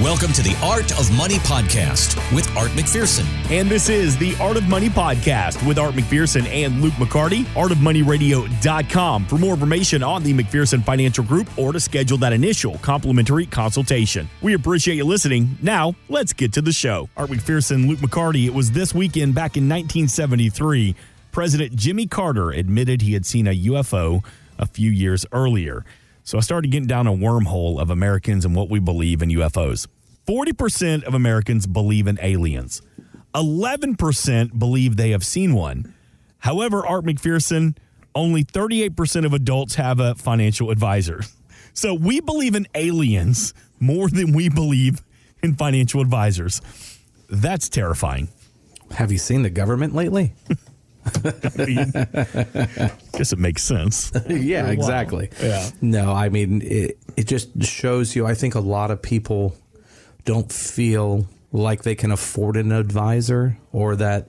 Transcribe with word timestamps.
Welcome 0.00 0.32
to 0.34 0.42
the 0.42 0.56
Art 0.62 0.92
of 0.96 1.10
Money 1.16 1.38
podcast 1.38 2.14
with 2.32 2.46
Art 2.56 2.70
McPherson. 2.70 3.26
And 3.50 3.68
this 3.68 3.88
is 3.88 4.16
the 4.16 4.32
Art 4.40 4.56
of 4.56 4.68
Money 4.68 4.88
podcast 4.88 5.66
with 5.66 5.76
Art 5.76 5.94
McPherson 5.94 6.46
and 6.46 6.80
Luke 6.80 6.92
McCarty, 6.94 7.42
artofmoneyradio.com 7.56 9.26
for 9.26 9.38
more 9.38 9.54
information 9.54 10.04
on 10.04 10.22
the 10.22 10.32
McPherson 10.32 10.84
Financial 10.84 11.24
Group 11.24 11.48
or 11.58 11.72
to 11.72 11.80
schedule 11.80 12.16
that 12.18 12.32
initial 12.32 12.78
complimentary 12.78 13.44
consultation. 13.44 14.28
We 14.40 14.54
appreciate 14.54 14.94
you 14.94 15.04
listening. 15.04 15.58
Now, 15.62 15.96
let's 16.08 16.32
get 16.32 16.52
to 16.52 16.62
the 16.62 16.70
show. 16.70 17.08
Art 17.16 17.30
McPherson, 17.30 17.88
Luke 17.88 17.98
McCarty, 17.98 18.46
it 18.46 18.54
was 18.54 18.70
this 18.70 18.94
weekend 18.94 19.34
back 19.34 19.56
in 19.56 19.64
1973. 19.64 20.94
President 21.32 21.74
Jimmy 21.74 22.06
Carter 22.06 22.50
admitted 22.50 23.02
he 23.02 23.14
had 23.14 23.26
seen 23.26 23.48
a 23.48 23.64
UFO 23.64 24.24
a 24.60 24.66
few 24.66 24.92
years 24.92 25.26
earlier. 25.32 25.84
So 26.28 26.36
I 26.36 26.42
started 26.42 26.70
getting 26.70 26.86
down 26.86 27.06
a 27.06 27.12
wormhole 27.12 27.80
of 27.80 27.88
Americans 27.88 28.44
and 28.44 28.54
what 28.54 28.68
we 28.68 28.80
believe 28.80 29.22
in 29.22 29.30
UFOs. 29.30 29.86
40% 30.26 31.04
of 31.04 31.14
Americans 31.14 31.66
believe 31.66 32.06
in 32.06 32.18
aliens. 32.20 32.82
11% 33.34 34.58
believe 34.58 34.98
they 34.98 35.12
have 35.12 35.24
seen 35.24 35.54
one. 35.54 35.94
However, 36.40 36.86
Art 36.86 37.06
McPherson, 37.06 37.78
only 38.14 38.44
38% 38.44 39.24
of 39.24 39.32
adults 39.32 39.76
have 39.76 40.00
a 40.00 40.16
financial 40.16 40.70
advisor. 40.70 41.22
So 41.72 41.94
we 41.94 42.20
believe 42.20 42.54
in 42.54 42.66
aliens 42.74 43.54
more 43.80 44.10
than 44.10 44.34
we 44.34 44.50
believe 44.50 45.02
in 45.42 45.54
financial 45.54 46.02
advisors. 46.02 46.60
That's 47.30 47.70
terrifying. 47.70 48.28
Have 48.90 49.10
you 49.10 49.16
seen 49.16 49.44
the 49.44 49.50
government 49.50 49.94
lately? 49.94 50.34
I 51.14 51.64
mean, 51.64 51.92
guess 53.12 53.32
it 53.32 53.38
makes 53.38 53.62
sense. 53.62 54.12
yeah, 54.28 54.68
exactly. 54.68 55.30
Yeah. 55.40 55.70
No, 55.80 56.12
I 56.12 56.28
mean 56.28 56.62
it. 56.62 56.98
It 57.16 57.26
just 57.26 57.62
shows 57.64 58.14
you. 58.14 58.26
I 58.26 58.34
think 58.34 58.54
a 58.54 58.60
lot 58.60 58.90
of 58.90 59.02
people 59.02 59.56
don't 60.24 60.52
feel 60.52 61.26
like 61.52 61.82
they 61.82 61.94
can 61.94 62.10
afford 62.12 62.56
an 62.56 62.72
advisor 62.72 63.58
or 63.72 63.96
that 63.96 64.28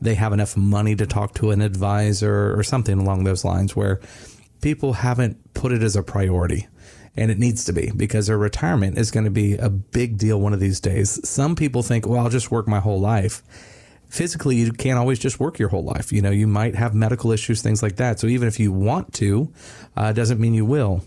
they 0.00 0.14
have 0.14 0.32
enough 0.32 0.56
money 0.56 0.94
to 0.96 1.06
talk 1.06 1.34
to 1.34 1.50
an 1.50 1.60
advisor 1.60 2.56
or 2.56 2.62
something 2.62 2.98
along 2.98 3.24
those 3.24 3.44
lines 3.44 3.74
where 3.74 4.00
people 4.62 4.94
haven't 4.94 5.54
put 5.54 5.72
it 5.72 5.82
as 5.82 5.96
a 5.96 6.02
priority 6.02 6.68
and 7.16 7.30
it 7.30 7.38
needs 7.38 7.64
to 7.64 7.72
be 7.72 7.90
because 7.96 8.26
their 8.26 8.38
retirement 8.38 8.98
is 8.98 9.10
going 9.10 9.24
to 9.24 9.30
be 9.30 9.56
a 9.56 9.70
big 9.70 10.18
deal 10.18 10.40
one 10.40 10.52
of 10.52 10.60
these 10.60 10.80
days. 10.80 11.26
Some 11.28 11.54
people 11.54 11.82
think, 11.82 12.06
well, 12.06 12.20
I'll 12.20 12.30
just 12.30 12.50
work 12.50 12.66
my 12.66 12.80
whole 12.80 13.00
life. 13.00 13.42
Physically, 14.14 14.54
you 14.54 14.72
can't 14.72 14.96
always 14.96 15.18
just 15.18 15.40
work 15.40 15.58
your 15.58 15.70
whole 15.70 15.82
life. 15.82 16.12
You 16.12 16.22
know, 16.22 16.30
you 16.30 16.46
might 16.46 16.76
have 16.76 16.94
medical 16.94 17.32
issues, 17.32 17.62
things 17.62 17.82
like 17.82 17.96
that. 17.96 18.20
So 18.20 18.28
even 18.28 18.46
if 18.46 18.60
you 18.60 18.70
want 18.70 19.12
to, 19.14 19.52
uh, 19.96 20.12
doesn't 20.12 20.38
mean 20.38 20.54
you 20.54 20.64
will. 20.64 21.02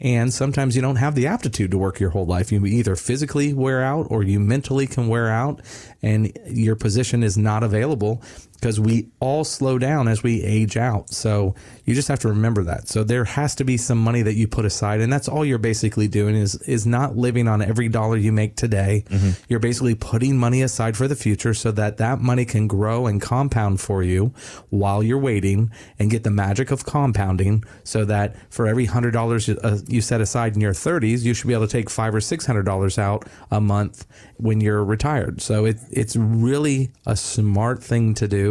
And 0.00 0.32
sometimes 0.32 0.74
you 0.74 0.80
don't 0.80 0.96
have 0.96 1.14
the 1.14 1.26
aptitude 1.26 1.70
to 1.72 1.78
work 1.78 2.00
your 2.00 2.10
whole 2.10 2.24
life. 2.24 2.50
You 2.50 2.64
either 2.64 2.96
physically 2.96 3.52
wear 3.52 3.82
out 3.82 4.06
or 4.08 4.22
you 4.22 4.40
mentally 4.40 4.86
can 4.86 5.08
wear 5.08 5.28
out, 5.28 5.60
and 6.02 6.32
your 6.46 6.76
position 6.76 7.22
is 7.22 7.36
not 7.36 7.62
available 7.62 8.22
because 8.60 8.80
we 8.80 9.08
all 9.20 9.44
slow 9.44 9.78
down 9.78 10.08
as 10.08 10.22
we 10.22 10.42
age 10.42 10.76
out. 10.76 11.10
So 11.10 11.54
you 11.84 11.94
just 11.94 12.08
have 12.08 12.18
to 12.20 12.28
remember 12.28 12.64
that. 12.64 12.88
So 12.88 13.04
there 13.04 13.24
has 13.24 13.54
to 13.56 13.64
be 13.64 13.76
some 13.76 13.98
money 13.98 14.22
that 14.22 14.34
you 14.34 14.48
put 14.48 14.64
aside, 14.64 15.00
and 15.00 15.12
that's 15.12 15.28
all 15.28 15.44
you're 15.44 15.58
basically 15.58 16.08
doing 16.08 16.34
is 16.34 16.56
is 16.62 16.86
not 16.86 17.16
living 17.16 17.48
on 17.48 17.62
every 17.62 17.88
dollar 17.88 18.16
you 18.16 18.32
make 18.32 18.56
today. 18.56 19.04
Mm-hmm. 19.08 19.30
You're 19.48 19.60
basically 19.60 19.94
putting 19.94 20.36
money 20.36 20.62
aside 20.62 20.96
for 20.96 21.06
the 21.06 21.16
future 21.16 21.54
so 21.54 21.70
that 21.72 21.98
that 21.98 22.20
money 22.20 22.44
can 22.44 22.66
grow 22.66 23.06
and 23.06 23.20
compound 23.20 23.80
for 23.80 24.02
you 24.02 24.32
while 24.70 25.02
you're 25.02 25.18
waiting 25.18 25.70
and 25.98 26.10
get 26.10 26.24
the 26.24 26.30
magic 26.30 26.70
of 26.70 26.84
compounding. 26.84 27.64
So 27.84 28.04
that 28.06 28.36
for 28.50 28.66
every 28.66 28.86
hundred 28.86 29.12
dollars 29.12 29.48
uh, 29.48 29.78
you 29.86 30.00
set 30.00 30.20
aside 30.20 30.54
in 30.54 30.60
your 30.60 30.72
30s, 30.72 31.22
you 31.22 31.34
should 31.34 31.46
be 31.46 31.54
able 31.54 31.66
to 31.66 31.72
take 31.72 31.90
five 31.90 32.14
or 32.14 32.20
six 32.20 32.46
hundred 32.46 32.64
dollars 32.64 32.98
out 32.98 33.26
a 33.50 33.60
month 33.60 34.06
when 34.38 34.60
you're 34.60 34.84
retired. 34.84 35.40
So 35.40 35.64
it, 35.64 35.78
it's 35.90 36.16
really 36.16 36.90
a 37.06 37.16
smart 37.16 37.82
thing 37.82 38.14
to 38.14 38.28
do 38.28 38.45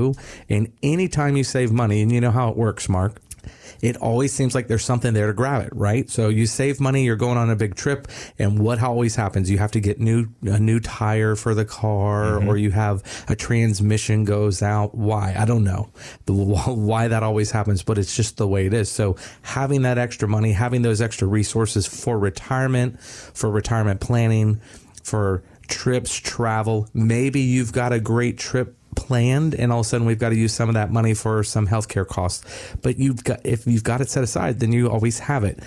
and 0.50 0.72
anytime 0.84 1.38
you 1.38 1.44
save 1.44 1.72
money, 1.72 2.02
and 2.02 2.12
you 2.12 2.22
know 2.22 2.31
how 2.31 2.50
it 2.50 2.58
works, 2.58 2.90
Mark, 2.90 3.22
it 3.81 3.97
always 3.97 4.34
seems 4.34 4.56
like 4.56 4.68
there's 4.68 4.84
something 4.84 5.14
there 5.14 5.28
to 5.28 5.34
grab 5.34 5.66
it, 5.66 5.75
right? 5.75 6.09
So 6.09 6.30
you 6.30 6.46
save 6.46 6.80
money, 6.80 7.03
you're 7.03 7.16
going 7.16 7.38
on 7.38 7.50
a 7.50 7.56
big 7.56 7.75
trip, 7.75 8.08
and 8.40 8.59
what 8.59 8.81
always 8.81 9.16
happens? 9.16 9.50
You 9.50 9.58
have 9.58 9.72
to 9.72 9.80
get 9.80 10.00
new 10.00 10.28
a 10.44 10.59
new 10.59 10.80
tire 10.80 11.36
for 11.36 11.53
the 11.53 11.66
car, 11.66 12.24
mm-hmm. 12.24 12.47
or 12.47 12.58
you 12.58 12.72
have 12.72 13.03
a 13.28 13.36
transmission 13.36 14.25
goes 14.25 14.62
out. 14.62 14.96
Why? 14.96 15.36
I 15.38 15.46
don't 15.46 15.64
know 15.64 15.90
the, 16.25 16.34
why 16.34 17.08
that 17.08 17.24
always 17.24 17.52
happens, 17.52 17.84
but 17.84 17.98
it's 17.98 18.16
just 18.16 18.38
the 18.38 18.48
way 18.48 18.66
it 18.66 18.74
is. 18.74 18.90
So 18.90 19.18
having 19.42 19.84
that 19.84 19.98
extra 19.98 20.28
money, 20.28 20.52
having 20.52 20.81
those 20.81 21.02
extra 21.02 21.28
resources 21.28 21.86
for 21.86 22.18
retirement, 22.18 23.00
for 23.00 23.50
retirement 23.50 24.02
planning, 24.02 24.62
for 25.03 25.44
trips, 25.68 26.16
travel. 26.16 26.88
Maybe 26.94 27.42
you've 27.42 27.74
got 27.74 27.94
a 27.94 28.00
great 28.00 28.38
trip 28.38 28.75
planned 28.95 29.53
and 29.56 29.72
all 29.72 29.81
of 29.81 29.85
a 29.85 29.89
sudden 29.89 30.07
we've 30.07 30.19
got 30.19 30.29
to 30.29 30.35
use 30.35 30.53
some 30.53 30.69
of 30.69 30.75
that 30.75 30.91
money 30.91 31.13
for 31.13 31.44
some 31.44 31.67
healthcare 31.67 32.07
costs. 32.07 32.44
But 32.81 32.97
you've 32.97 33.23
got 33.23 33.45
if 33.45 33.67
you've 33.67 33.83
got 33.83 34.01
it 34.01 34.09
set 34.09 34.23
aside 34.23 34.59
then 34.59 34.72
you 34.72 34.89
always 34.89 35.19
have 35.19 35.44
it. 35.44 35.59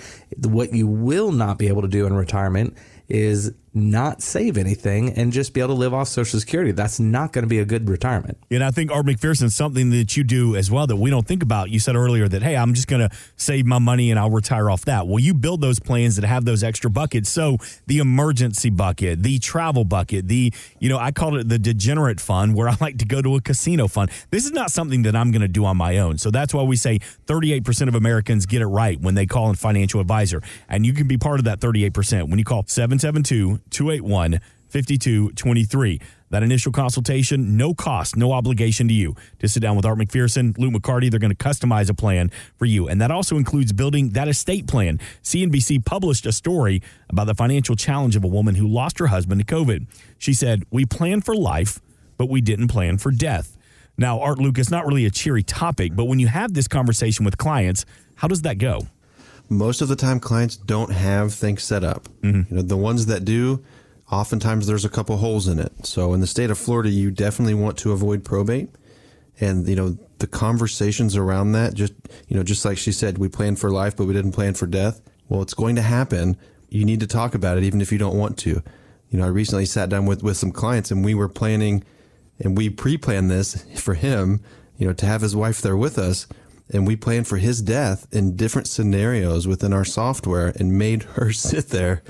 What 0.43 0.73
you 0.73 0.87
will 0.87 1.31
not 1.31 1.57
be 1.57 1.67
able 1.67 1.81
to 1.83 1.87
do 1.87 2.05
in 2.05 2.13
retirement 2.13 2.75
is 3.07 3.51
not 3.73 4.21
save 4.21 4.57
anything 4.57 5.13
and 5.13 5.31
just 5.31 5.53
be 5.53 5.61
able 5.61 5.75
to 5.75 5.79
live 5.79 5.93
off 5.93 6.07
Social 6.07 6.39
Security. 6.39 6.71
That's 6.71 6.99
not 6.99 7.33
going 7.33 7.43
to 7.43 7.47
be 7.47 7.59
a 7.59 7.65
good 7.65 7.89
retirement. 7.89 8.37
And 8.49 8.63
I 8.63 8.71
think 8.71 8.91
Art 8.91 9.05
McPherson, 9.05 9.51
something 9.51 9.89
that 9.91 10.17
you 10.17 10.23
do 10.23 10.55
as 10.55 10.71
well 10.71 10.87
that 10.87 10.95
we 10.95 11.09
don't 11.09 11.27
think 11.27 11.43
about. 11.43 11.69
You 11.69 11.79
said 11.79 11.95
earlier 11.95 12.27
that, 12.27 12.41
hey, 12.41 12.55
I'm 12.55 12.73
just 12.73 12.87
going 12.87 13.07
to 13.07 13.15
save 13.35 13.65
my 13.65 13.79
money 13.79 14.09
and 14.11 14.19
I'll 14.19 14.29
retire 14.29 14.69
off 14.69 14.85
that. 14.85 15.07
Well, 15.07 15.19
you 15.19 15.33
build 15.33 15.61
those 15.61 15.79
plans 15.79 16.15
that 16.15 16.25
have 16.25 16.45
those 16.45 16.63
extra 16.63 16.89
buckets. 16.89 17.29
So 17.29 17.57
the 17.87 17.99
emergency 17.99 18.69
bucket, 18.69 19.23
the 19.23 19.39
travel 19.39 19.85
bucket, 19.85 20.27
the, 20.27 20.53
you 20.79 20.89
know, 20.89 20.97
I 20.97 21.11
called 21.11 21.35
it 21.35 21.49
the 21.49 21.59
degenerate 21.59 22.19
fund 22.19 22.55
where 22.55 22.69
I 22.69 22.75
like 22.81 22.97
to 22.99 23.05
go 23.05 23.21
to 23.21 23.35
a 23.35 23.41
casino 23.41 23.87
fund. 23.87 24.09
This 24.31 24.45
is 24.45 24.51
not 24.51 24.71
something 24.71 25.03
that 25.03 25.15
I'm 25.15 25.31
going 25.31 25.41
to 25.41 25.47
do 25.47 25.65
on 25.65 25.77
my 25.77 25.97
own. 25.97 26.17
So 26.17 26.31
that's 26.31 26.53
why 26.53 26.63
we 26.63 26.75
say 26.75 26.99
38% 27.27 27.87
of 27.87 27.95
Americans 27.95 28.45
get 28.45 28.61
it 28.61 28.67
right 28.67 28.99
when 28.99 29.15
they 29.15 29.25
call 29.25 29.51
a 29.51 29.53
financial 29.53 30.01
advisor. 30.01 30.41
And 30.67 30.85
you 30.85 30.93
can 30.93 31.07
be 31.07 31.17
part 31.17 31.39
of 31.39 31.45
that 31.45 31.59
38% 31.59 32.29
when 32.29 32.39
you 32.39 32.45
call 32.45 32.65
772 32.67 33.58
281 33.69 34.39
5223. 34.69 35.99
That 36.31 36.43
initial 36.43 36.71
consultation, 36.71 37.57
no 37.57 37.73
cost, 37.73 38.15
no 38.15 38.31
obligation 38.33 38.87
to 38.87 38.93
you. 38.93 39.15
To 39.39 39.47
sit 39.47 39.61
down 39.61 39.75
with 39.75 39.85
Art 39.85 39.97
McPherson, 39.97 40.55
Luke 40.59 40.73
McCarty, 40.73 41.09
they're 41.09 41.19
going 41.19 41.35
to 41.35 41.35
customize 41.35 41.89
a 41.89 41.93
plan 41.95 42.29
for 42.55 42.65
you. 42.65 42.87
And 42.87 43.01
that 43.01 43.09
also 43.09 43.35
includes 43.35 43.73
building 43.73 44.09
that 44.09 44.27
estate 44.27 44.67
plan. 44.67 44.99
CNBC 45.23 45.83
published 45.85 46.27
a 46.27 46.31
story 46.31 46.83
about 47.09 47.25
the 47.25 47.33
financial 47.33 47.75
challenge 47.75 48.15
of 48.15 48.23
a 48.23 48.27
woman 48.27 48.55
who 48.55 48.67
lost 48.67 48.99
her 48.99 49.07
husband 49.07 49.45
to 49.45 49.55
COVID. 49.55 49.87
She 50.19 50.33
said, 50.33 50.63
We 50.69 50.85
planned 50.85 51.25
for 51.25 51.35
life, 51.35 51.79
but 52.17 52.29
we 52.29 52.41
didn't 52.41 52.67
plan 52.67 52.99
for 52.99 53.11
death. 53.11 53.57
Now, 53.97 54.19
Art 54.21 54.37
Luke, 54.37 54.59
it's 54.59 54.71
not 54.71 54.85
really 54.85 55.05
a 55.05 55.11
cheery 55.11 55.43
topic, 55.43 55.95
but 55.95 56.05
when 56.05 56.19
you 56.19 56.27
have 56.27 56.53
this 56.53 56.67
conversation 56.67 57.25
with 57.25 57.37
clients, 57.37 57.85
how 58.15 58.27
does 58.27 58.43
that 58.43 58.59
go? 58.59 58.81
Most 59.49 59.81
of 59.81 59.87
the 59.87 59.95
time 59.95 60.19
clients 60.19 60.55
don't 60.55 60.91
have 60.91 61.33
things 61.33 61.63
set 61.63 61.83
up. 61.83 62.07
Mm-hmm. 62.21 62.53
You 62.53 62.55
know, 62.57 62.61
the 62.61 62.77
ones 62.77 63.07
that 63.07 63.25
do, 63.25 63.63
oftentimes 64.11 64.67
there's 64.67 64.85
a 64.85 64.89
couple 64.89 65.17
holes 65.17 65.47
in 65.47 65.59
it. 65.59 65.85
So 65.85 66.13
in 66.13 66.21
the 66.21 66.27
state 66.27 66.51
of 66.51 66.57
Florida, 66.57 66.89
you 66.89 67.11
definitely 67.11 67.55
want 67.55 67.77
to 67.79 67.91
avoid 67.91 68.23
probate. 68.23 68.69
And, 69.39 69.67
you 69.67 69.75
know, 69.75 69.97
the 70.19 70.27
conversations 70.27 71.15
around 71.15 71.53
that, 71.53 71.73
just, 71.73 71.93
you 72.27 72.35
know, 72.35 72.43
just 72.43 72.63
like 72.65 72.77
she 72.77 72.91
said, 72.91 73.17
we 73.17 73.27
planned 73.27 73.59
for 73.59 73.71
life, 73.71 73.95
but 73.95 74.05
we 74.05 74.13
didn't 74.13 74.33
plan 74.33 74.53
for 74.53 74.67
death. 74.67 75.01
Well, 75.29 75.41
it's 75.41 75.53
going 75.53 75.75
to 75.77 75.81
happen. 75.81 76.37
You 76.69 76.85
need 76.85 76.99
to 76.99 77.07
talk 77.07 77.33
about 77.33 77.57
it, 77.57 77.63
even 77.63 77.81
if 77.81 77.91
you 77.91 77.97
don't 77.97 78.17
want 78.17 78.37
to. 78.39 78.61
You 79.09 79.17
know, 79.17 79.25
I 79.25 79.29
recently 79.29 79.65
sat 79.65 79.89
down 79.89 80.05
with, 80.05 80.21
with 80.21 80.37
some 80.37 80.51
clients 80.51 80.91
and 80.91 81.03
we 81.03 81.15
were 81.15 81.29
planning 81.29 81.83
and 82.37 82.55
we 82.57 82.69
pre-planned 82.69 83.31
this 83.31 83.63
for 83.81 83.95
him, 83.95 84.41
you 84.77 84.85
know, 84.85 84.93
to 84.93 85.05
have 85.05 85.21
his 85.21 85.35
wife 85.35 85.61
there 85.61 85.77
with 85.77 85.97
us 85.97 86.27
and 86.71 86.85
we 86.85 86.95
planned 86.95 87.27
for 87.27 87.37
his 87.37 87.61
death 87.61 88.07
in 88.11 88.35
different 88.35 88.67
scenarios 88.67 89.47
within 89.47 89.73
our 89.73 89.85
software 89.85 90.53
and 90.55 90.77
made 90.77 91.03
her 91.03 91.31
sit 91.33 91.69
there 91.69 92.03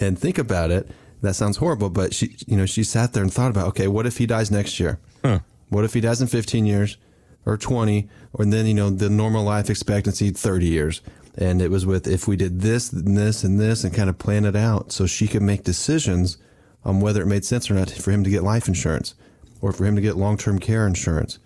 and 0.00 0.18
think 0.18 0.38
about 0.38 0.70
it. 0.70 0.88
That 1.22 1.34
sounds 1.34 1.56
horrible, 1.56 1.90
but 1.90 2.14
she, 2.14 2.36
you 2.46 2.56
know, 2.56 2.66
she 2.66 2.84
sat 2.84 3.12
there 3.12 3.22
and 3.22 3.32
thought 3.32 3.50
about, 3.50 3.68
okay, 3.68 3.88
what 3.88 4.06
if 4.06 4.18
he 4.18 4.26
dies 4.26 4.50
next 4.50 4.78
year? 4.78 4.98
Huh. 5.24 5.40
What 5.70 5.84
if 5.84 5.94
he 5.94 6.00
dies 6.00 6.20
in 6.20 6.26
15 6.26 6.66
years 6.66 6.98
or 7.46 7.56
20 7.56 8.08
or 8.32 8.44
then, 8.44 8.66
you 8.66 8.74
know, 8.74 8.90
the 8.90 9.10
normal 9.10 9.44
life 9.44 9.70
expectancy 9.70 10.30
30 10.30 10.66
years. 10.66 11.00
And 11.36 11.60
it 11.60 11.70
was 11.70 11.84
with 11.84 12.06
if 12.06 12.28
we 12.28 12.36
did 12.36 12.60
this 12.60 12.92
and 12.92 13.16
this 13.16 13.42
and 13.42 13.58
this 13.58 13.84
and 13.84 13.94
kind 13.94 14.08
of 14.08 14.18
plan 14.18 14.44
it 14.44 14.54
out 14.54 14.92
so 14.92 15.06
she 15.06 15.26
could 15.26 15.42
make 15.42 15.64
decisions 15.64 16.36
on 16.84 17.00
whether 17.00 17.22
it 17.22 17.26
made 17.26 17.44
sense 17.44 17.70
or 17.70 17.74
not 17.74 17.90
for 17.90 18.10
him 18.10 18.22
to 18.24 18.30
get 18.30 18.42
life 18.42 18.68
insurance 18.68 19.14
or 19.60 19.72
for 19.72 19.84
him 19.84 19.96
to 19.96 20.02
get 20.02 20.16
long-term 20.16 20.58
care 20.58 20.86
insurance 20.86 21.38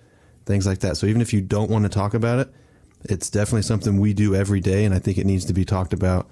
things 0.49 0.67
like 0.67 0.81
that. 0.81 0.97
So 0.97 1.07
even 1.07 1.21
if 1.21 1.33
you 1.33 1.41
don't 1.41 1.71
want 1.71 1.85
to 1.85 1.89
talk 1.89 2.15
about 2.15 2.41
it, 2.41 2.49
it's 3.05 3.31
definitely 3.31 3.63
something 3.63 4.01
we 4.01 4.13
do 4.13 4.35
every 4.35 4.61
day, 4.61 4.85
and 4.85 4.93
I 4.93 4.99
think 4.99 5.19
it 5.19 5.27
needs 5.27 5.45
to 5.45 5.53
be 5.53 5.65
talked 5.65 5.93
about. 5.93 6.29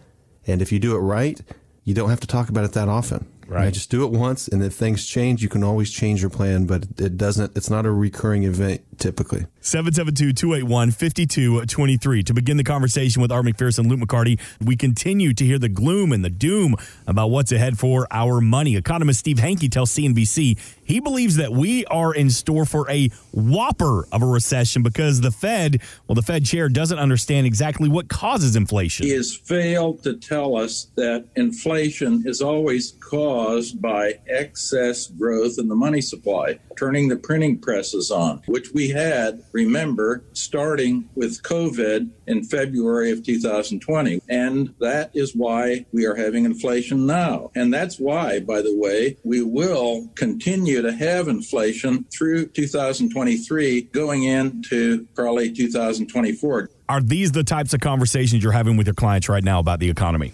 And 0.48 0.60
if 0.60 0.72
you 0.72 0.80
do 0.80 0.96
it 0.96 1.00
right, 1.00 1.40
you 1.84 1.94
don't 1.94 2.10
have 2.10 2.20
to 2.20 2.26
talk 2.26 2.48
about 2.48 2.64
it 2.64 2.72
that 2.72 2.88
often. 2.88 3.30
Right. 3.48 3.72
just 3.72 3.90
do 3.90 4.04
it 4.04 4.10
once, 4.10 4.48
and 4.48 4.62
if 4.62 4.74
things 4.74 5.06
change, 5.06 5.42
you 5.42 5.48
can 5.48 5.62
always 5.62 5.90
change 5.90 6.20
your 6.20 6.30
plan. 6.30 6.66
But 6.66 6.86
it 6.98 7.16
doesn't. 7.16 7.56
It's 7.56 7.70
not 7.70 7.86
a 7.86 7.92
recurring 7.92 8.44
event 8.44 8.82
typically. 8.98 9.46
772-281-5223. 9.62 12.24
To 12.24 12.34
begin 12.34 12.56
the 12.56 12.64
conversation 12.64 13.20
with 13.20 13.30
Art 13.30 13.44
McPherson, 13.44 13.88
Luke 13.88 14.00
McCarty, 14.00 14.40
we 14.64 14.76
continue 14.76 15.34
to 15.34 15.44
hear 15.44 15.58
the 15.58 15.68
gloom 15.68 16.12
and 16.12 16.24
the 16.24 16.30
doom 16.30 16.76
about 17.06 17.28
what's 17.28 17.52
ahead 17.52 17.78
for 17.78 18.06
our 18.10 18.40
money. 18.40 18.76
Economist 18.76 19.20
Steve 19.20 19.36
Hanke 19.36 19.70
tells 19.70 19.92
CNBC 19.92 20.58
he 20.84 21.00
believes 21.00 21.36
that 21.36 21.52
we 21.52 21.84
are 21.86 22.14
in 22.14 22.30
store 22.30 22.64
for 22.64 22.90
a 22.90 23.08
whopper 23.32 24.06
of 24.12 24.22
a 24.22 24.26
recession 24.26 24.82
because 24.82 25.20
the 25.20 25.30
Fed, 25.30 25.82
well, 26.06 26.14
the 26.14 26.22
Fed 26.22 26.46
chair 26.46 26.68
doesn't 26.68 26.98
understand 26.98 27.46
exactly 27.46 27.88
what 27.88 28.08
causes 28.08 28.56
inflation. 28.56 29.04
He 29.04 29.12
has 29.12 29.34
failed 29.34 30.02
to 30.04 30.14
tell 30.14 30.56
us 30.56 30.86
that 30.94 31.26
inflation 31.36 32.22
is 32.24 32.40
always 32.40 32.92
caused 33.00 33.35
by 33.80 34.14
excess 34.28 35.06
growth 35.08 35.58
in 35.58 35.68
the 35.68 35.74
money 35.74 36.00
supply, 36.00 36.58
turning 36.76 37.08
the 37.08 37.16
printing 37.16 37.58
presses 37.58 38.10
on, 38.10 38.42
which 38.46 38.70
we 38.72 38.88
had, 38.88 39.42
remember, 39.52 40.24
starting 40.32 41.08
with 41.14 41.42
COVID 41.42 42.10
in 42.26 42.44
February 42.44 43.10
of 43.10 43.24
2020. 43.24 44.20
And 44.28 44.74
that 44.80 45.10
is 45.14 45.34
why 45.34 45.86
we 45.92 46.06
are 46.06 46.14
having 46.14 46.44
inflation 46.44 47.06
now. 47.06 47.50
And 47.54 47.72
that's 47.72 47.98
why, 47.98 48.40
by 48.40 48.62
the 48.62 48.76
way, 48.76 49.16
we 49.24 49.42
will 49.42 50.08
continue 50.14 50.82
to 50.82 50.92
have 50.92 51.28
inflation 51.28 52.04
through 52.04 52.46
2023 52.48 53.82
going 53.82 54.24
into 54.24 55.06
probably 55.14 55.52
2024. 55.52 56.70
Are 56.88 57.00
these 57.00 57.32
the 57.32 57.44
types 57.44 57.74
of 57.74 57.80
conversations 57.80 58.42
you're 58.42 58.52
having 58.52 58.76
with 58.76 58.86
your 58.86 58.94
clients 58.94 59.28
right 59.28 59.44
now 59.44 59.58
about 59.58 59.80
the 59.80 59.90
economy? 59.90 60.32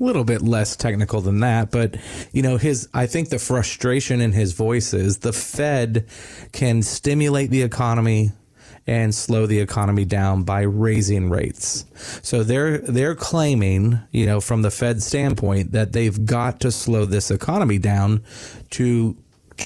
Little 0.00 0.24
bit 0.24 0.42
less 0.42 0.76
technical 0.76 1.20
than 1.20 1.40
that, 1.40 1.70
but 1.70 1.96
you 2.32 2.42
know, 2.42 2.56
his 2.56 2.88
I 2.94 3.06
think 3.06 3.28
the 3.28 3.38
frustration 3.38 4.20
in 4.20 4.32
his 4.32 4.52
voice 4.52 4.94
is 4.94 5.18
the 5.18 5.32
Fed 5.32 6.06
can 6.52 6.82
stimulate 6.82 7.50
the 7.50 7.62
economy 7.62 8.32
and 8.86 9.14
slow 9.14 9.46
the 9.46 9.60
economy 9.60 10.04
down 10.04 10.42
by 10.42 10.62
raising 10.62 11.30
rates. 11.30 11.84
So 12.22 12.42
they're 12.42 12.78
they're 12.78 13.14
claiming, 13.14 14.00
you 14.10 14.26
know, 14.26 14.40
from 14.40 14.62
the 14.62 14.70
Fed 14.70 15.02
standpoint 15.02 15.72
that 15.72 15.92
they've 15.92 16.24
got 16.24 16.60
to 16.60 16.72
slow 16.72 17.04
this 17.04 17.30
economy 17.30 17.78
down 17.78 18.22
to 18.70 19.16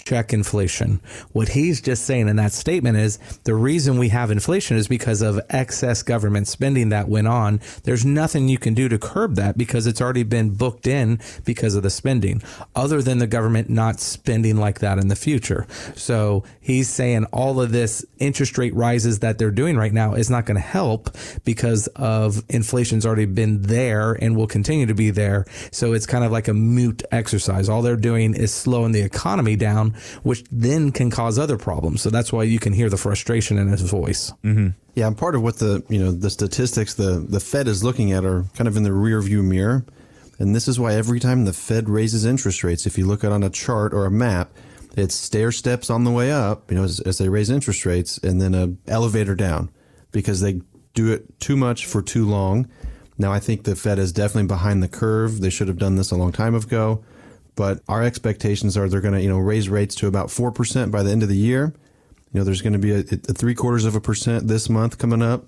check 0.04 0.32
inflation. 0.32 1.00
What 1.32 1.48
he's 1.48 1.80
just 1.80 2.04
saying 2.04 2.28
in 2.28 2.36
that 2.36 2.52
statement 2.52 2.98
is 2.98 3.18
the 3.44 3.54
reason 3.54 3.98
we 3.98 4.08
have 4.08 4.30
inflation 4.30 4.76
is 4.76 4.88
because 4.88 5.22
of 5.22 5.40
excess 5.50 6.02
government 6.02 6.48
spending 6.48 6.88
that 6.88 7.08
went 7.08 7.28
on. 7.28 7.60
There's 7.84 8.04
nothing 8.04 8.48
you 8.48 8.58
can 8.58 8.74
do 8.74 8.88
to 8.88 8.98
curb 8.98 9.36
that 9.36 9.56
because 9.56 9.86
it's 9.86 10.00
already 10.00 10.22
been 10.22 10.50
booked 10.50 10.86
in 10.86 11.20
because 11.44 11.74
of 11.74 11.82
the 11.82 11.90
spending, 11.90 12.42
other 12.74 13.02
than 13.02 13.18
the 13.18 13.26
government 13.26 13.70
not 13.70 14.00
spending 14.00 14.56
like 14.56 14.80
that 14.80 14.98
in 14.98 15.08
the 15.08 15.16
future. 15.16 15.66
So 15.94 16.44
he's 16.60 16.88
saying 16.88 17.26
all 17.26 17.60
of 17.60 17.72
this 17.72 18.04
interest 18.18 18.58
rate 18.58 18.74
rises 18.74 19.20
that 19.20 19.38
they're 19.38 19.50
doing 19.50 19.76
right 19.76 19.92
now 19.92 20.14
is 20.14 20.30
not 20.30 20.46
going 20.46 20.56
to 20.56 20.60
help 20.60 21.16
because 21.44 21.86
of 21.88 22.42
inflation's 22.48 23.04
already 23.04 23.26
been 23.26 23.62
there 23.62 24.12
and 24.12 24.36
will 24.36 24.46
continue 24.46 24.86
to 24.86 24.94
be 24.94 25.10
there. 25.10 25.44
So 25.70 25.92
it's 25.92 26.06
kind 26.06 26.24
of 26.24 26.32
like 26.32 26.48
a 26.48 26.54
mute 26.54 27.02
exercise. 27.10 27.68
All 27.68 27.82
they're 27.82 27.96
doing 27.96 28.34
is 28.34 28.52
slowing 28.52 28.92
the 28.92 29.02
economy 29.02 29.56
down 29.56 29.83
down, 29.90 30.00
which 30.22 30.44
then 30.50 30.92
can 30.92 31.10
cause 31.10 31.38
other 31.38 31.56
problems. 31.56 32.02
So 32.02 32.10
that's 32.10 32.32
why 32.32 32.44
you 32.44 32.58
can 32.58 32.72
hear 32.72 32.88
the 32.88 32.96
frustration 32.96 33.58
in 33.58 33.68
his 33.68 33.82
voice. 33.82 34.32
Mm-hmm. 34.42 34.68
Yeah, 34.94 35.08
and 35.08 35.16
part 35.16 35.34
of 35.34 35.42
what 35.42 35.58
the 35.58 35.84
you 35.88 35.98
know 35.98 36.12
the 36.12 36.30
statistics 36.30 36.94
the 36.94 37.24
the 37.28 37.40
Fed 37.40 37.68
is 37.68 37.82
looking 37.82 38.12
at 38.12 38.24
are 38.24 38.44
kind 38.54 38.68
of 38.68 38.76
in 38.76 38.82
the 38.82 38.92
rear 38.92 39.20
view 39.20 39.42
mirror, 39.42 39.84
and 40.38 40.54
this 40.54 40.68
is 40.68 40.78
why 40.78 40.94
every 40.94 41.20
time 41.20 41.44
the 41.44 41.52
Fed 41.52 41.88
raises 41.88 42.24
interest 42.24 42.64
rates, 42.64 42.86
if 42.86 42.98
you 42.98 43.06
look 43.06 43.24
at 43.24 43.32
on 43.32 43.42
a 43.42 43.50
chart 43.50 43.92
or 43.92 44.06
a 44.06 44.10
map, 44.10 44.50
it's 44.96 45.14
stair 45.14 45.52
steps 45.52 45.90
on 45.90 46.04
the 46.04 46.10
way 46.10 46.30
up, 46.30 46.70
you 46.70 46.76
know, 46.76 46.84
as, 46.84 47.00
as 47.00 47.18
they 47.18 47.28
raise 47.28 47.50
interest 47.50 47.84
rates, 47.84 48.18
and 48.18 48.40
then 48.40 48.54
a 48.54 48.90
elevator 48.90 49.34
down 49.34 49.70
because 50.12 50.40
they 50.40 50.60
do 50.94 51.12
it 51.12 51.40
too 51.40 51.56
much 51.56 51.86
for 51.86 52.00
too 52.00 52.24
long. 52.24 52.68
Now, 53.16 53.32
I 53.32 53.38
think 53.38 53.62
the 53.62 53.76
Fed 53.76 53.98
is 53.98 54.12
definitely 54.12 54.48
behind 54.48 54.82
the 54.82 54.88
curve. 54.88 55.40
They 55.40 55.50
should 55.50 55.68
have 55.68 55.78
done 55.78 55.96
this 55.96 56.10
a 56.10 56.16
long 56.16 56.32
time 56.32 56.54
ago 56.54 57.04
but 57.56 57.80
our 57.88 58.02
expectations 58.02 58.76
are 58.76 58.88
they're 58.88 59.00
going 59.00 59.14
to 59.14 59.22
you 59.22 59.28
know 59.28 59.38
raise 59.38 59.68
rates 59.68 59.94
to 59.96 60.06
about 60.06 60.30
four 60.30 60.50
percent 60.50 60.90
by 60.90 61.02
the 61.02 61.10
end 61.10 61.22
of 61.22 61.28
the 61.28 61.36
year. 61.36 61.74
You 62.32 62.40
know, 62.40 62.44
there's 62.44 62.62
going 62.62 62.72
to 62.72 62.78
be 62.78 62.92
a, 62.92 62.98
a 62.98 63.32
three 63.32 63.54
quarters 63.54 63.84
of 63.84 63.94
a 63.94 64.00
percent 64.00 64.48
this 64.48 64.68
month 64.68 64.98
coming 64.98 65.22
up, 65.22 65.46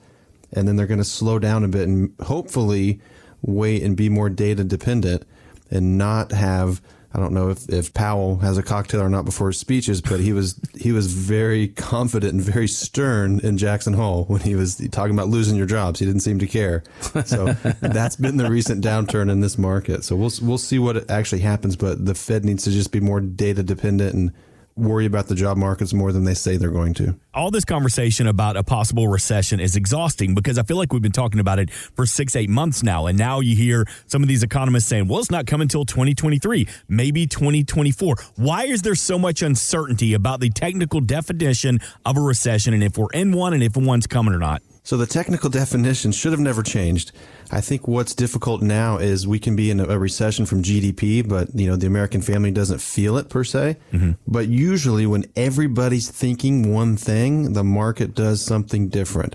and 0.52 0.68
then 0.68 0.76
they're 0.76 0.86
going 0.86 0.98
to 0.98 1.04
slow 1.04 1.38
down 1.38 1.64
a 1.64 1.68
bit 1.68 1.88
and 1.88 2.14
hopefully 2.22 3.00
wait 3.42 3.82
and 3.82 3.96
be 3.96 4.08
more 4.08 4.30
data 4.30 4.64
dependent 4.64 5.24
and 5.70 5.98
not 5.98 6.32
have 6.32 6.80
I 7.16 7.18
don't 7.18 7.32
know 7.32 7.48
if, 7.48 7.66
if 7.70 7.94
Powell 7.94 8.36
has 8.40 8.58
a 8.58 8.62
cocktail 8.62 9.00
or 9.00 9.08
not 9.08 9.24
before 9.24 9.46
his 9.46 9.58
speeches, 9.58 10.02
but 10.02 10.20
he 10.20 10.34
was 10.34 10.60
he 10.74 10.92
was 10.92 11.10
very 11.10 11.68
confident 11.68 12.34
and 12.34 12.42
very 12.42 12.68
stern 12.68 13.40
in 13.40 13.56
Jackson 13.56 13.94
Hole 13.94 14.24
when 14.24 14.42
he 14.42 14.54
was 14.54 14.76
talking 14.90 15.14
about 15.14 15.28
losing 15.28 15.56
your 15.56 15.64
jobs. 15.64 15.98
He 15.98 16.04
didn't 16.04 16.20
seem 16.20 16.38
to 16.40 16.46
care. 16.46 16.84
So 17.24 17.46
that's 17.80 18.16
been 18.16 18.36
the 18.36 18.50
recent 18.50 18.84
downturn 18.84 19.30
in 19.30 19.40
this 19.40 19.56
market. 19.56 20.04
So 20.04 20.14
we'll 20.14 20.32
we'll 20.42 20.58
see 20.58 20.78
what 20.78 21.10
actually 21.10 21.40
happens, 21.40 21.74
but 21.74 22.04
the 22.04 22.14
Fed 22.14 22.44
needs 22.44 22.64
to 22.64 22.70
just 22.70 22.92
be 22.92 23.00
more 23.00 23.20
data 23.20 23.62
dependent 23.62 24.12
and 24.14 24.32
worry 24.76 25.06
about 25.06 25.26
the 25.28 25.34
job 25.34 25.56
markets 25.56 25.94
more 25.94 26.12
than 26.12 26.24
they 26.24 26.34
say 26.34 26.56
they're 26.56 26.70
going 26.70 26.92
to. 26.94 27.18
All 27.32 27.50
this 27.50 27.64
conversation 27.64 28.26
about 28.26 28.56
a 28.56 28.62
possible 28.62 29.08
recession 29.08 29.58
is 29.58 29.74
exhausting 29.74 30.34
because 30.34 30.58
I 30.58 30.62
feel 30.62 30.76
like 30.76 30.92
we've 30.92 31.02
been 31.02 31.12
talking 31.12 31.40
about 31.40 31.58
it 31.58 31.70
for 31.70 32.04
six, 32.04 32.36
eight 32.36 32.50
months 32.50 32.82
now. 32.82 33.06
And 33.06 33.18
now 33.18 33.40
you 33.40 33.56
hear 33.56 33.86
some 34.06 34.22
of 34.22 34.28
these 34.28 34.42
economists 34.42 34.86
saying, 34.86 35.08
well, 35.08 35.18
it's 35.18 35.30
not 35.30 35.46
coming 35.46 35.64
until 35.64 35.84
2023, 35.86 36.68
maybe 36.88 37.26
2024. 37.26 38.16
Why 38.36 38.64
is 38.64 38.82
there 38.82 38.94
so 38.94 39.18
much 39.18 39.42
uncertainty 39.42 40.14
about 40.14 40.40
the 40.40 40.50
technical 40.50 41.00
definition 41.00 41.80
of 42.04 42.16
a 42.16 42.20
recession 42.20 42.74
and 42.74 42.84
if 42.84 42.98
we're 42.98 43.10
in 43.14 43.32
one 43.32 43.54
and 43.54 43.62
if 43.62 43.76
one's 43.76 44.06
coming 44.06 44.34
or 44.34 44.38
not? 44.38 44.62
So 44.86 44.96
the 44.96 45.06
technical 45.06 45.50
definition 45.62 46.12
should 46.12 46.30
have 46.30 46.40
never 46.40 46.62
changed. 46.62 47.10
I 47.50 47.60
think 47.60 47.88
what's 47.88 48.14
difficult 48.14 48.62
now 48.62 48.98
is 48.98 49.26
we 49.26 49.40
can 49.40 49.56
be 49.56 49.68
in 49.68 49.80
a 49.80 49.98
recession 49.98 50.46
from 50.46 50.62
GDP, 50.62 51.28
but 51.28 51.48
you 51.54 51.66
know 51.66 51.74
the 51.74 51.88
American 51.88 52.22
family 52.22 52.52
doesn't 52.52 52.80
feel 52.80 53.18
it 53.18 53.28
per 53.28 53.42
se. 53.42 53.76
Mm-hmm. 53.92 54.12
But 54.28 54.46
usually, 54.46 55.04
when 55.04 55.24
everybody's 55.34 56.08
thinking 56.08 56.72
one 56.72 56.96
thing, 56.96 57.52
the 57.52 57.64
market 57.64 58.14
does 58.14 58.40
something 58.40 58.88
different, 58.88 59.34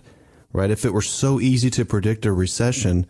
right? 0.54 0.72
If 0.72 0.86
it 0.86 0.94
were 0.94 1.02
so 1.02 1.42
easy 1.42 1.70
to 1.72 1.84
predict 1.84 2.26
a 2.26 2.32
recession, 2.32 3.06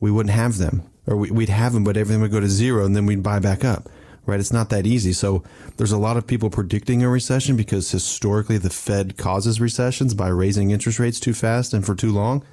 we 0.00 0.10
wouldn't 0.10 0.34
have 0.34 0.56
them, 0.56 0.82
or 1.06 1.16
we'd 1.16 1.50
have 1.50 1.74
them, 1.74 1.84
but 1.84 1.98
everything 1.98 2.22
would 2.22 2.32
go 2.32 2.40
to 2.40 2.48
zero, 2.48 2.86
and 2.86 2.96
then 2.96 3.04
we'd 3.04 3.22
buy 3.22 3.38
back 3.38 3.64
up 3.66 3.90
right? 4.26 4.40
It's 4.40 4.52
not 4.52 4.70
that 4.70 4.86
easy. 4.86 5.12
So 5.12 5.42
there's 5.76 5.92
a 5.92 5.98
lot 5.98 6.16
of 6.16 6.26
people 6.26 6.50
predicting 6.50 7.02
a 7.02 7.08
recession 7.08 7.56
because 7.56 7.90
historically 7.90 8.58
the 8.58 8.70
Fed 8.70 9.16
causes 9.16 9.60
recessions 9.60 10.14
by 10.14 10.28
raising 10.28 10.70
interest 10.70 10.98
rates 10.98 11.18
too 11.20 11.34
fast 11.34 11.74
and 11.74 11.84
for 11.84 11.94
too 11.94 12.12
long. 12.12 12.44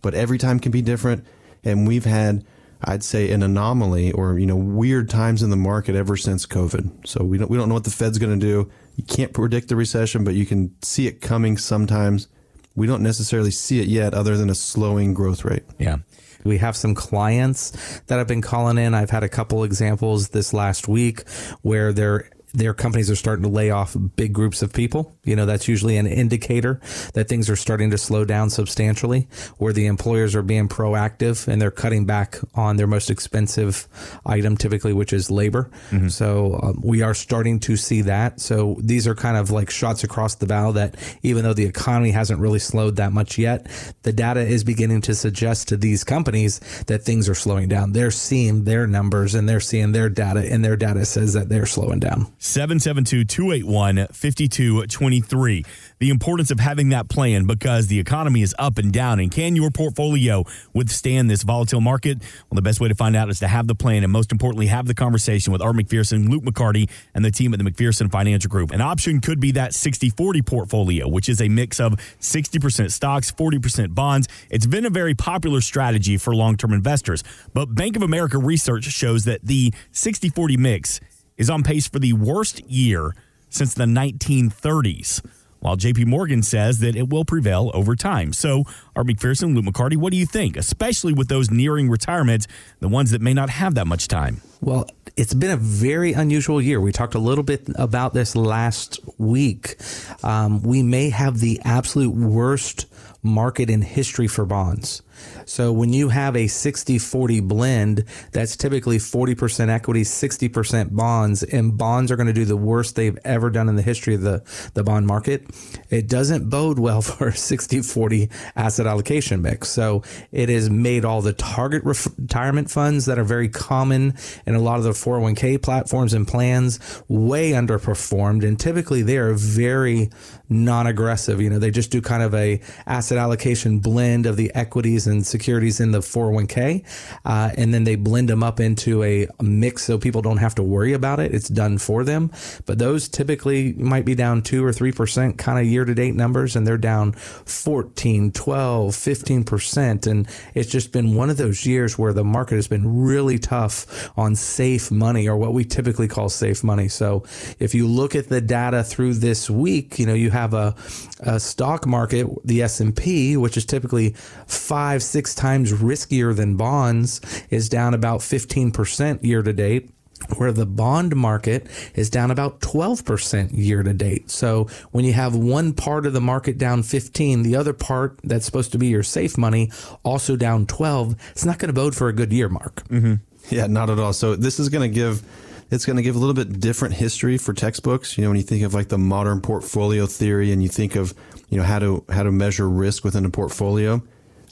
But 0.00 0.14
every 0.14 0.38
time 0.38 0.60
can 0.60 0.72
be 0.72 0.82
different. 0.82 1.26
And 1.64 1.86
we've 1.86 2.04
had, 2.04 2.44
I'd 2.82 3.02
say, 3.02 3.30
an 3.30 3.42
anomaly 3.42 4.12
or, 4.12 4.38
you 4.38 4.46
know, 4.46 4.56
weird 4.56 5.10
times 5.10 5.42
in 5.42 5.50
the 5.50 5.56
market 5.56 5.94
ever 5.96 6.16
since 6.16 6.46
COVID. 6.46 7.06
So 7.06 7.24
we 7.24 7.38
don't, 7.38 7.50
we 7.50 7.58
don't 7.58 7.68
know 7.68 7.74
what 7.74 7.84
the 7.84 7.90
Fed's 7.90 8.18
going 8.18 8.38
to 8.38 8.46
do. 8.46 8.70
You 8.96 9.04
can't 9.04 9.32
predict 9.32 9.68
the 9.68 9.76
recession, 9.76 10.24
but 10.24 10.34
you 10.34 10.46
can 10.46 10.74
see 10.82 11.06
it 11.06 11.20
coming 11.20 11.56
sometimes. 11.58 12.28
We 12.74 12.86
don't 12.86 13.02
necessarily 13.02 13.50
see 13.50 13.80
it 13.80 13.88
yet 13.88 14.14
other 14.14 14.36
than 14.36 14.50
a 14.50 14.54
slowing 14.54 15.14
growth 15.14 15.44
rate. 15.44 15.64
Yeah. 15.78 15.96
We 16.44 16.58
have 16.58 16.76
some 16.76 16.94
clients 16.94 18.00
that 18.06 18.18
have 18.18 18.28
been 18.28 18.42
calling 18.42 18.78
in. 18.78 18.94
I've 18.94 19.10
had 19.10 19.22
a 19.22 19.28
couple 19.28 19.64
examples 19.64 20.28
this 20.30 20.52
last 20.52 20.88
week 20.88 21.28
where 21.62 21.92
they're 21.92 22.30
their 22.54 22.74
companies 22.74 23.10
are 23.10 23.16
starting 23.16 23.42
to 23.42 23.48
lay 23.48 23.70
off 23.70 23.96
big 24.16 24.32
groups 24.32 24.62
of 24.62 24.72
people. 24.72 25.16
You 25.24 25.36
know, 25.36 25.46
that's 25.46 25.68
usually 25.68 25.96
an 25.96 26.06
indicator 26.06 26.80
that 27.14 27.28
things 27.28 27.50
are 27.50 27.56
starting 27.56 27.90
to 27.90 27.98
slow 27.98 28.24
down 28.24 28.50
substantially, 28.50 29.28
where 29.58 29.72
the 29.72 29.86
employers 29.86 30.34
are 30.34 30.42
being 30.42 30.68
proactive 30.68 31.46
and 31.48 31.60
they're 31.60 31.70
cutting 31.70 32.06
back 32.06 32.38
on 32.54 32.76
their 32.76 32.86
most 32.86 33.10
expensive 33.10 33.88
item, 34.24 34.56
typically, 34.56 34.92
which 34.92 35.12
is 35.12 35.30
labor. 35.30 35.70
Mm-hmm. 35.90 36.08
So 36.08 36.58
um, 36.62 36.80
we 36.82 37.02
are 37.02 37.14
starting 37.14 37.60
to 37.60 37.76
see 37.76 38.02
that. 38.02 38.40
So 38.40 38.76
these 38.80 39.06
are 39.06 39.14
kind 39.14 39.36
of 39.36 39.50
like 39.50 39.70
shots 39.70 40.04
across 40.04 40.36
the 40.36 40.46
bow 40.46 40.72
that 40.72 40.96
even 41.22 41.44
though 41.44 41.54
the 41.54 41.66
economy 41.66 42.10
hasn't 42.10 42.40
really 42.40 42.58
slowed 42.58 42.96
that 42.96 43.12
much 43.12 43.38
yet, 43.38 43.66
the 44.02 44.12
data 44.12 44.40
is 44.40 44.64
beginning 44.64 45.02
to 45.02 45.14
suggest 45.14 45.68
to 45.68 45.76
these 45.76 46.04
companies 46.04 46.60
that 46.86 47.02
things 47.02 47.28
are 47.28 47.34
slowing 47.34 47.68
down. 47.68 47.92
They're 47.92 48.10
seeing 48.10 48.64
their 48.64 48.86
numbers 48.86 49.34
and 49.34 49.48
they're 49.48 49.60
seeing 49.60 49.92
their 49.92 50.08
data, 50.08 50.40
and 50.50 50.64
their 50.64 50.76
data 50.76 51.04
says 51.04 51.34
that 51.34 51.48
they're 51.48 51.66
slowing 51.66 52.00
down. 52.00 52.32
772 52.38 53.24
281 53.24 54.06
5223. 54.12 55.64
The 55.98 56.10
importance 56.10 56.50
of 56.50 56.60
having 56.60 56.90
that 56.90 57.08
plan 57.08 57.46
because 57.46 57.88
the 57.88 57.98
economy 57.98 58.42
is 58.42 58.54
up 58.58 58.78
and 58.78 58.92
down. 58.92 59.18
And 59.18 59.30
can 59.30 59.56
your 59.56 59.70
portfolio 59.70 60.44
withstand 60.72 61.28
this 61.28 61.42
volatile 61.42 61.80
market? 61.80 62.18
Well, 62.20 62.56
the 62.56 62.62
best 62.62 62.80
way 62.80 62.88
to 62.88 62.94
find 62.94 63.16
out 63.16 63.28
is 63.28 63.40
to 63.40 63.48
have 63.48 63.66
the 63.66 63.74
plan 63.74 64.04
and 64.04 64.12
most 64.12 64.30
importantly, 64.30 64.68
have 64.68 64.86
the 64.86 64.94
conversation 64.94 65.52
with 65.52 65.60
Art 65.60 65.74
McPherson, 65.74 66.28
Luke 66.28 66.44
McCarty, 66.44 66.88
and 67.14 67.24
the 67.24 67.30
team 67.30 67.52
at 67.52 67.58
the 67.58 67.68
McPherson 67.68 68.10
Financial 68.10 68.48
Group. 68.48 68.70
An 68.70 68.80
option 68.80 69.20
could 69.20 69.40
be 69.40 69.52
that 69.52 69.74
60 69.74 70.10
40 70.10 70.42
portfolio, 70.42 71.08
which 71.08 71.28
is 71.28 71.40
a 71.40 71.48
mix 71.48 71.80
of 71.80 71.94
60% 72.20 72.92
stocks, 72.92 73.32
40% 73.32 73.94
bonds. 73.94 74.28
It's 74.50 74.66
been 74.66 74.86
a 74.86 74.90
very 74.90 75.14
popular 75.14 75.60
strategy 75.60 76.16
for 76.16 76.34
long 76.34 76.56
term 76.56 76.72
investors. 76.72 77.24
But 77.52 77.74
Bank 77.74 77.96
of 77.96 78.02
America 78.02 78.38
research 78.38 78.84
shows 78.84 79.24
that 79.24 79.42
the 79.42 79.72
60 79.90 80.28
40 80.28 80.56
mix 80.56 81.00
is 81.38 81.48
on 81.48 81.62
pace 81.62 81.88
for 81.88 81.98
the 81.98 82.12
worst 82.12 82.60
year 82.68 83.14
since 83.48 83.72
the 83.72 83.84
1930s. 83.84 85.24
while 85.60 85.76
JP 85.76 86.06
Morgan 86.06 86.42
says 86.44 86.78
that 86.80 86.94
it 86.94 87.08
will 87.08 87.24
prevail 87.24 87.72
over 87.74 87.96
time. 87.96 88.32
So, 88.32 88.62
Art 88.94 89.08
McPherson, 89.08 89.56
Luke 89.56 89.64
McCarty, 89.64 89.96
what 89.96 90.12
do 90.12 90.16
you 90.16 90.26
think, 90.26 90.56
especially 90.56 91.12
with 91.12 91.26
those 91.26 91.50
nearing 91.50 91.88
retirement, 91.90 92.46
the 92.78 92.86
ones 92.86 93.10
that 93.10 93.20
may 93.20 93.34
not 93.34 93.50
have 93.50 93.74
that 93.74 93.88
much 93.88 94.06
time? 94.06 94.40
Well, 94.60 94.88
it's 95.16 95.34
been 95.34 95.50
a 95.50 95.56
very 95.56 96.12
unusual 96.12 96.62
year. 96.62 96.80
We 96.80 96.92
talked 96.92 97.16
a 97.16 97.18
little 97.18 97.42
bit 97.42 97.68
about 97.74 98.14
this 98.14 98.36
last 98.36 99.00
week. 99.18 99.76
Um, 100.22 100.62
we 100.62 100.84
may 100.84 101.10
have 101.10 101.40
the 101.40 101.60
absolute 101.64 102.14
worst 102.14 102.86
market 103.24 103.68
in 103.68 103.82
history 103.82 104.28
for 104.28 104.44
bonds. 104.46 105.02
So 105.44 105.72
when 105.72 105.92
you 105.92 106.08
have 106.08 106.36
a 106.36 106.46
60 106.46 106.98
40 106.98 107.40
blend, 107.40 108.04
that's 108.32 108.56
typically 108.56 108.98
40% 108.98 109.68
equity, 109.68 110.02
60% 110.02 110.94
bonds, 110.94 111.42
and 111.42 111.76
bonds 111.76 112.12
are 112.12 112.16
going 112.16 112.26
to 112.26 112.32
do 112.32 112.44
the 112.44 112.56
worst 112.56 112.96
they've 112.96 113.18
ever 113.24 113.50
done 113.50 113.68
in 113.68 113.76
the 113.76 113.82
history 113.82 114.14
of 114.14 114.22
the, 114.22 114.42
the 114.74 114.82
bond 114.82 115.06
market. 115.06 115.44
It 115.90 116.08
doesn't 116.08 116.48
bode 116.48 116.78
well 116.78 117.02
for 117.08 117.28
a 117.28 117.36
60 117.36 117.82
40 117.82 118.30
asset 118.56 118.86
allocation 118.86 119.42
mix. 119.42 119.68
So 119.68 120.02
it 120.32 120.48
has 120.48 120.70
made 120.70 121.04
all 121.04 121.22
the 121.22 121.32
target 121.32 121.82
retirement 121.84 122.70
funds 122.70 123.06
that 123.06 123.18
are 123.18 123.24
very 123.24 123.48
common 123.48 124.14
in 124.46 124.54
a 124.54 124.60
lot 124.60 124.78
of 124.78 124.84
the 124.84 124.90
401k 124.90 125.60
platforms 125.62 126.14
and 126.14 126.26
plans 126.26 126.78
way 127.08 127.52
underperformed. 127.52 128.46
And 128.46 128.58
typically 128.58 129.02
they 129.02 129.16
are 129.16 129.34
very 129.34 130.10
non 130.48 130.86
aggressive. 130.86 131.40
You 131.40 131.50
know, 131.50 131.58
they 131.58 131.70
just 131.70 131.90
do 131.90 132.00
kind 132.00 132.22
of 132.22 132.34
a 132.34 132.60
asset 132.86 133.18
allocation 133.18 133.80
blend 133.80 134.26
of 134.26 134.36
the 134.36 134.52
equities 134.54 135.06
and 135.08 135.26
securities 135.26 135.80
in 135.80 135.92
the 135.92 136.00
401k. 136.00 136.84
Uh, 137.24 137.50
and 137.56 137.74
then 137.74 137.84
they 137.84 137.96
blend 137.96 138.28
them 138.28 138.42
up 138.42 138.60
into 138.60 139.02
a, 139.02 139.26
mix 139.40 139.84
so 139.84 139.98
people 139.98 140.22
don't 140.22 140.38
have 140.38 140.54
to 140.54 140.62
worry 140.62 140.92
about 140.92 141.20
it. 141.20 141.34
It's 141.34 141.48
done 141.48 141.78
for 141.78 142.04
them. 142.04 142.30
But 142.66 142.78
those 142.78 143.08
typically 143.08 143.72
might 143.74 144.04
be 144.04 144.14
down 144.14 144.42
two 144.42 144.64
or 144.64 144.70
3% 144.70 145.38
kind 145.38 145.58
of 145.58 145.64
year 145.64 145.84
to 145.84 145.94
date 145.94 146.14
numbers, 146.14 146.54
and 146.54 146.66
they're 146.66 146.76
down 146.76 147.12
14, 147.12 148.32
12, 148.32 148.94
15%. 148.94 150.06
And 150.06 150.28
it's 150.54 150.70
just 150.70 150.92
been 150.92 151.14
one 151.14 151.30
of 151.30 151.36
those 151.36 151.64
years 151.64 151.98
where 151.98 152.12
the 152.12 152.24
market 152.24 152.56
has 152.56 152.68
been 152.68 153.02
really 153.02 153.38
tough 153.38 154.10
on 154.18 154.34
safe 154.34 154.90
money 154.90 155.28
or 155.28 155.36
what 155.36 155.54
we 155.54 155.64
typically 155.64 156.08
call 156.08 156.28
safe 156.28 156.62
money. 156.62 156.88
So 156.88 157.24
if 157.58 157.74
you 157.74 157.86
look 157.86 158.14
at 158.14 158.28
the 158.28 158.40
data 158.40 158.82
through 158.84 159.14
this 159.14 159.48
week, 159.48 159.98
you 159.98 160.06
know, 160.06 160.14
you 160.14 160.30
have 160.30 160.54
a, 160.54 160.74
a 161.20 161.40
stock 161.40 161.86
market, 161.86 162.26
the 162.44 162.62
S&P, 162.62 163.36
which 163.36 163.56
is 163.56 163.64
typically 163.64 164.10
five, 164.46 164.97
six 164.98 165.34
times 165.34 165.72
riskier 165.72 166.34
than 166.34 166.56
bonds, 166.56 167.20
is 167.50 167.68
down 167.68 167.94
about 167.94 168.20
15% 168.20 169.22
year 169.22 169.42
to 169.42 169.52
date 169.52 169.90
where 170.36 170.52
the 170.52 170.66
bond 170.66 171.14
market 171.14 171.66
is 171.94 172.10
down 172.10 172.30
about 172.30 172.60
12% 172.60 173.50
year 173.56 173.82
to 173.82 173.94
date. 173.94 174.30
So 174.30 174.64
when 174.90 175.04
you 175.04 175.12
have 175.12 175.34
one 175.34 175.72
part 175.72 176.06
of 176.06 176.12
the 176.12 176.20
market 176.20 176.58
down 176.58 176.82
15, 176.82 177.42
the 177.42 177.56
other 177.56 177.72
part 177.72 178.18
that's 178.24 178.44
supposed 178.44 178.72
to 178.72 178.78
be 178.78 178.88
your 178.88 179.02
safe 179.02 179.38
money 179.38 179.70
also 180.02 180.36
down 180.36 180.66
12, 180.66 181.14
it's 181.30 181.44
not 181.44 181.58
going 181.58 181.68
to 181.68 181.72
bode 181.72 181.94
for 181.94 182.08
a 182.08 182.12
good 182.12 182.32
year, 182.32 182.48
Mark. 182.48 182.82
Mm-hmm. 182.88 183.14
Yeah, 183.50 183.66
not 183.66 183.90
at 183.90 183.98
all. 183.98 184.12
So 184.12 184.36
this 184.36 184.58
is 184.58 184.68
going 184.68 184.88
to 184.88 184.94
give 184.94 185.22
it's 185.70 185.84
going 185.84 185.96
to 185.96 186.02
give 186.02 186.16
a 186.16 186.18
little 186.18 186.34
bit 186.34 186.60
different 186.60 186.94
history 186.94 187.36
for 187.36 187.52
textbooks. 187.52 188.16
You 188.16 188.24
know, 188.24 188.30
when 188.30 188.38
you 188.38 188.42
think 188.42 188.62
of 188.62 188.72
like 188.72 188.88
the 188.88 188.96
modern 188.96 189.42
portfolio 189.42 190.06
theory 190.06 190.50
and 190.50 190.62
you 190.62 190.68
think 190.68 190.96
of, 190.96 191.12
you 191.50 191.58
know, 191.58 191.62
how 191.62 191.78
to 191.78 192.04
how 192.08 192.22
to 192.22 192.32
measure 192.32 192.68
risk 192.68 193.04
within 193.04 193.24
a 193.24 193.30
portfolio, 193.30 194.02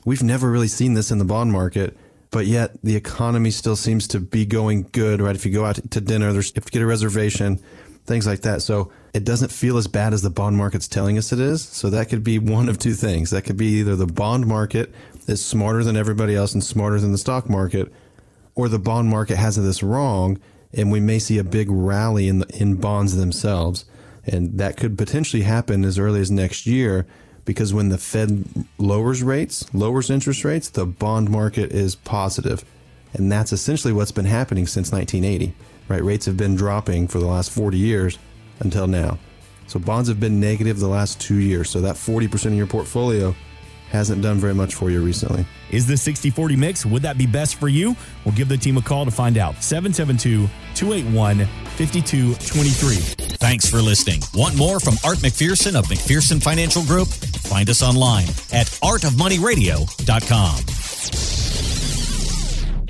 we've 0.07 0.23
never 0.23 0.51
really 0.51 0.69
seen 0.69 0.95
this 0.95 1.11
in 1.11 1.19
the 1.19 1.25
bond 1.27 1.53
market. 1.53 1.95
But 2.31 2.47
yet 2.47 2.83
the 2.83 2.97
economy 2.97 3.51
still 3.51 3.77
seems 3.77 4.09
to 4.09 4.21
be 4.21 4.47
going 4.47 4.89
good, 4.93 5.21
right? 5.21 5.37
If 5.37 5.45
you 5.45 5.53
go 5.53 5.67
out 5.67 5.79
to 5.91 6.01
dinner, 6.01 6.33
there's 6.33 6.53
if 6.57 6.65
you 6.65 6.71
get 6.71 6.83
a 6.83 6.87
reservation, 6.87 7.61
things 8.05 8.27
like 8.27 8.41
that. 8.41 8.63
So 8.63 8.91
it 9.13 9.25
doesn't 9.25 9.53
feel 9.53 9.77
as 9.77 9.87
bad 9.87 10.13
as 10.13 10.23
the 10.23 10.31
bond 10.31 10.57
market's 10.57 10.89
telling 10.89 11.19
us 11.19 11.33
it 11.33 11.39
is. 11.39 11.63
So 11.63 11.91
that 11.91 12.09
could 12.09 12.25
be 12.25 12.39
one 12.39 12.69
of 12.69 12.79
two 12.79 12.95
things. 12.95 13.31
That 13.31 13.43
could 13.43 13.57
be 13.57 13.79
either 13.79 13.95
the 13.95 14.07
bond 14.07 14.47
market 14.47 14.95
is 15.27 15.45
smarter 15.45 15.85
than 15.85 15.97
everybody 15.97 16.35
else 16.35 16.55
and 16.55 16.65
smarter 16.65 16.99
than 16.99 17.13
the 17.13 17.19
stock 17.19 17.51
market, 17.51 17.93
or 18.55 18.69
the 18.69 18.79
bond 18.79 19.09
market 19.09 19.37
has 19.37 19.57
this 19.57 19.83
wrong 19.83 20.39
and 20.77 20.93
we 20.93 21.01
may 21.01 21.19
see 21.19 21.39
a 21.39 21.45
big 21.45 21.71
rally 21.71 22.29
in 22.29 22.41
the, 22.41 22.61
in 22.61 22.75
bonds 22.75 23.17
themselves, 23.17 23.87
and 24.25 24.59
that 24.59 24.77
could 24.77 24.99
potentially 24.99 25.43
happen 25.43 25.85
as 25.85 25.99
early 25.99 26.21
as 26.21 26.31
next 26.31 26.67
year. 26.67 27.07
Because 27.47 27.73
when 27.73 27.89
the 27.89 27.97
Fed 27.97 28.45
lowers 28.77 29.23
rates, 29.23 29.73
lowers 29.73 30.11
interest 30.11 30.45
rates, 30.45 30.69
the 30.69 30.85
bond 30.85 31.31
market 31.31 31.73
is 31.73 31.95
positive, 31.95 32.63
and 33.15 33.33
that's 33.33 33.53
essentially 33.53 33.95
what's 33.95 34.13
been 34.13 34.27
happening 34.27 34.67
since 34.67 34.93
1980. 34.93 35.55
Right, 35.89 36.05
rates 36.05 36.27
have 36.27 36.37
been 36.37 36.57
dropping 36.57 37.09
for 37.09 37.21
the 37.21 37.27
last 37.27 37.51
40 37.51 37.79
years 37.79 38.19
until 38.59 38.89
now. 38.89 39.19
So 39.69 39.79
bonds 39.79 40.09
have 40.09 40.21
been 40.21 40.41
negative 40.41 40.79
the 40.81 40.89
last 40.89 41.21
two 41.21 41.37
years. 41.37 41.71
So 41.71 41.81
that 41.81 41.97
40% 41.97 42.47
of 42.47 42.55
your 42.55 42.67
portfolio 42.67 43.35
hasn't 43.91 44.23
done 44.23 44.39
very 44.39 44.55
much 44.55 44.75
for 44.75 44.91
you 44.91 45.01
recently. 45.03 45.47
Is 45.71 45.87
the 45.87 45.97
60 45.97 46.31
40 46.31 46.57
mix? 46.57 46.85
Would 46.85 47.03
that 47.03 47.17
be 47.19 47.27
best 47.27 47.57
for 47.57 47.69
you? 47.69 47.97
We'll 48.25 48.35
give 48.35 48.49
the 48.49 48.57
team 48.57 48.77
a 48.77 48.83
call 48.83 49.05
to 49.05 49.11
find 49.11 49.39
out. 49.39 49.63
772 49.63 50.49
281 50.75 51.47
5223. 51.77 53.26
Thanks 53.39 53.69
for 53.71 53.79
listening. 53.83 54.23
Want 54.35 54.57
more 54.57 54.81
from 54.81 54.95
Art 55.05 55.19
McPherson 55.19 55.75
of 55.77 55.87
McPherson 55.87 56.43
Financial 56.43 56.83
Group? 56.83 57.09
Find 57.09 57.69
us 57.71 57.83
online 57.83 58.29
at 58.53 58.67
artofmoneyradio.com. 58.83 60.76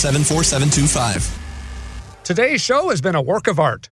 A174 0.00 0.44
725. 0.44 2.24
Today's 2.24 2.62
show 2.62 2.88
has 2.88 3.02
been 3.02 3.14
a 3.14 3.20
work 3.20 3.46
of 3.46 3.60
art. 3.60 3.90